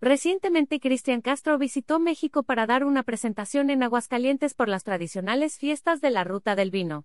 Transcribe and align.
Recientemente 0.00 0.78
Cristian 0.78 1.20
Castro 1.20 1.58
visitó 1.58 1.98
México 1.98 2.44
para 2.44 2.66
dar 2.66 2.84
una 2.84 3.02
presentación 3.02 3.68
en 3.68 3.82
Aguascalientes 3.82 4.54
por 4.54 4.68
las 4.68 4.84
tradicionales 4.84 5.58
fiestas 5.58 6.00
de 6.00 6.10
la 6.10 6.22
Ruta 6.22 6.54
del 6.54 6.70
Vino. 6.70 7.04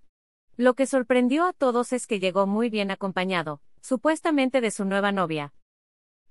Lo 0.57 0.75
que 0.75 0.85
sorprendió 0.85 1.45
a 1.45 1.53
todos 1.53 1.91
es 1.91 2.05
que 2.05 2.19
llegó 2.19 2.45
muy 2.45 2.69
bien 2.69 2.91
acompañado, 2.91 3.61
supuestamente 3.81 4.61
de 4.61 4.69
su 4.69 4.85
nueva 4.85 5.11
novia. 5.11 5.55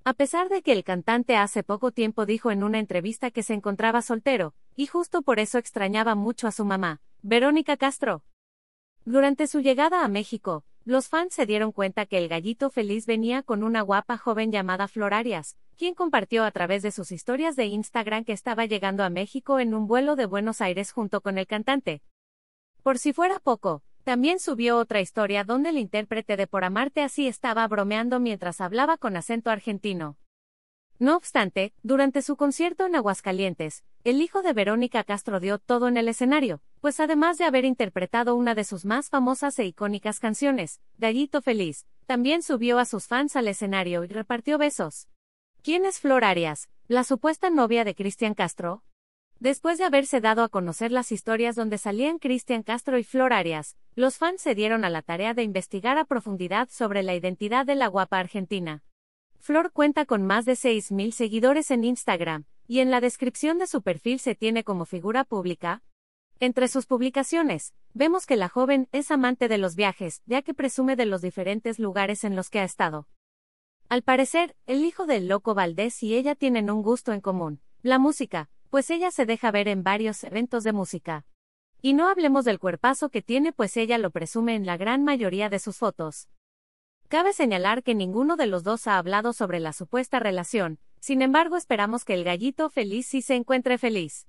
A 0.05 0.15
pesar 0.15 0.49
de 0.49 0.63
que 0.63 0.71
el 0.71 0.85
cantante 0.85 1.37
hace 1.37 1.65
poco 1.65 1.91
tiempo 1.91 2.27
dijo 2.27 2.53
en 2.53 2.63
una 2.63 2.79
entrevista 2.79 3.33
que 3.33 3.43
se 3.43 3.55
encontraba 3.55 4.01
soltero, 4.01 4.55
y 4.77 4.87
justo 4.87 5.23
por 5.23 5.41
eso 5.41 5.59
extrañaba 5.59 6.15
mucho 6.15 6.47
a 6.47 6.53
su 6.53 6.65
mamá, 6.65 7.01
Verónica 7.23 7.77
Castro. 7.77 8.23
Durante 9.05 9.49
su 9.49 9.61
llegada 9.61 10.05
a 10.05 10.09
México, 10.09 10.65
los 10.85 11.09
fans 11.09 11.35
se 11.35 11.47
dieron 11.47 11.73
cuenta 11.73 12.07
que 12.07 12.19
el 12.19 12.29
gallito 12.29 12.71
feliz 12.71 13.07
venía 13.07 13.43
con 13.43 13.65
una 13.65 13.83
guapa 13.83 14.17
joven 14.17 14.53
llamada 14.53 14.87
Flor 14.87 15.15
Arias, 15.15 15.57
quien 15.77 15.95
compartió 15.95 16.45
a 16.45 16.51
través 16.51 16.83
de 16.83 16.91
sus 16.91 17.13
historias 17.13 17.57
de 17.57 17.67
Instagram 17.67 18.25
que 18.25 18.33
estaba 18.33 18.67
llegando 18.67 19.05
a 19.05 19.11
México 19.11 19.59
en 19.59 19.75
un 19.75 19.87
vuelo 19.87 20.17
de 20.17 20.27
Buenos 20.27 20.61
Aires 20.61 20.93
junto 20.93 21.21
con 21.21 21.39
el 21.39 21.47
cantante. 21.47 22.03
Por 22.83 22.99
si 22.99 23.13
fuera 23.13 23.39
poco, 23.39 23.83
también 24.05 24.41
subió 24.41 24.79
otra 24.79 25.01
historia 25.01 25.45
donde 25.45 25.71
el 25.71 25.79
intérprete 25.79 26.37
de 26.37 26.47
Por 26.47 26.65
Amarte 26.65 27.03
así 27.03 27.29
estaba 27.29 27.67
bromeando 27.69 28.19
mientras 28.19 28.61
hablaba 28.61 28.97
con 28.97 29.17
acento 29.17 29.51
argentino. 29.51 30.17
No 30.99 31.17
obstante, 31.17 31.73
durante 31.83 32.23
su 32.23 32.37
concierto 32.37 32.87
en 32.87 32.95
Aguascalientes, 32.95 33.85
el 34.05 34.21
hijo 34.21 34.43
de 34.43 34.53
Verónica 34.53 35.05
Castro 35.05 35.41
dio 35.41 35.59
todo 35.59 35.89
en 35.89 35.97
el 35.97 36.09
escenario, 36.09 36.61
pues 36.81 37.01
además 37.01 37.39
de 37.39 37.45
haber 37.45 37.65
interpretado 37.65 38.35
una 38.37 38.55
de 38.55 38.65
sus 38.65 38.85
más 38.85 39.09
famosas 39.09 39.59
e 39.59 39.65
icónicas 39.65 40.21
canciones, 40.21 40.81
Gallito 40.99 41.43
Feliz, 41.43 41.87
también 42.07 42.43
subió 42.43 42.79
a 42.79 42.85
sus 42.85 43.07
fans 43.07 43.37
al 43.37 43.49
escenario 43.49 44.05
y 44.05 44.09
repartió 44.09 44.59
besos. 44.59 45.09
¿Quién 45.65 45.85
es 45.85 46.01
Flor 46.01 46.25
Arias, 46.25 46.69
la 46.89 47.05
supuesta 47.05 47.49
novia 47.49 47.85
de 47.85 47.95
Cristian 47.95 48.35
Castro? 48.35 48.83
Después 49.39 49.79
de 49.79 49.85
haberse 49.85 50.21
dado 50.21 50.43
a 50.43 50.49
conocer 50.49 50.91
las 50.91 51.13
historias 51.13 51.55
donde 51.55 51.79
salían 51.79 52.19
Cristian 52.19 52.65
Castro 52.65 52.99
y 52.99 53.05
Flor 53.05 53.33
Arias, 53.33 53.77
los 53.95 54.19
fans 54.19 54.43
se 54.43 54.57
dieron 54.57 54.85
a 54.85 54.91
la 54.91 55.03
tarea 55.03 55.35
de 55.35 55.45
investigar 55.45 55.99
a 55.99 56.05
profundidad 56.05 56.69
sobre 56.69 57.05
la 57.05 57.15
identidad 57.15 57.65
de 57.65 57.77
la 57.77 57.87
guapa 57.87 58.19
argentina. 58.19 58.83
Flor 59.39 59.71
cuenta 59.71 60.05
con 60.05 60.27
más 60.27 60.47
de 60.47 60.55
6.000 60.55 61.13
seguidores 61.13 61.71
en 61.71 61.85
Instagram, 61.85 62.45
y 62.67 62.81
en 62.81 62.91
la 62.91 63.01
descripción 63.01 63.59
de 63.59 63.69
su 63.69 63.83
perfil 63.83 64.19
se 64.19 64.35
tiene 64.35 64.65
como 64.65 64.85
figura 64.85 65.23
pública, 65.23 65.85
entre 66.41 66.67
sus 66.67 66.87
publicaciones, 66.87 67.73
vemos 67.95 68.27
que 68.27 68.35
la 68.35 68.49
joven 68.49 68.89
es 68.91 69.13
amante 69.13 69.47
de 69.47 69.59
los 69.59 69.77
viajes, 69.77 70.23
ya 70.27 70.43
que 70.43 70.55
presume 70.55 70.97
de 70.97 71.07
los 71.07 71.23
diferentes 71.23 71.79
lugares 71.79 72.25
en 72.25 72.35
los 72.35 72.51
que 72.51 72.59
ha 72.59 72.65
estado. 72.65 73.07
Al 73.93 74.01
parecer, 74.01 74.57
el 74.65 74.87
hijo 74.87 75.05
del 75.05 75.29
loco 75.29 75.53
Valdés 75.53 76.03
y 76.03 76.15
ella 76.15 76.35
tienen 76.35 76.71
un 76.71 76.81
gusto 76.81 77.13
en 77.13 77.21
común, 77.21 77.61
la 77.83 77.99
música, 77.99 78.49
pues 78.71 78.89
ella 78.89 79.11
se 79.11 79.27
deja 79.27 79.51
ver 79.51 79.69
en 79.69 79.83
varios 79.83 80.25
eventos 80.25 80.65
de 80.65 80.73
música. 80.73 81.27
Y 81.83 81.93
no 81.93 82.09
hablemos 82.09 82.47
del 82.47 82.59
cuerpazo 82.59 83.11
que 83.11 83.21
tiene, 83.21 83.53
pues 83.53 83.77
ella 83.77 83.99
lo 83.99 84.11
presume 84.11 84.55
en 84.55 84.65
la 84.65 84.79
gran 84.79 85.05
mayoría 85.05 85.51
de 85.51 85.59
sus 85.59 85.77
fotos. 85.77 86.31
Cabe 87.09 87.35
señalar 87.35 87.83
que 87.83 87.95
ninguno 87.95 88.37
de 88.37 88.47
los 88.47 88.65
dos 88.65 88.87
ha 88.87 88.97
hablado 88.97 89.35
sobre 89.35 89.61
la 89.61 89.75
supuesta 89.75 90.19
relación, 90.19 90.79
sin 90.99 91.21
embargo 91.21 91.59
esperamos 91.59 92.07
que 92.07 92.15
el 92.15 92.25
gallito 92.25 92.71
feliz 92.71 93.09
sí 93.09 93.21
se 93.21 93.35
encuentre 93.35 93.77
feliz. 93.77 94.27